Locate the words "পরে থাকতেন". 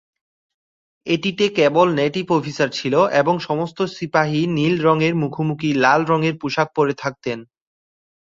6.77-7.39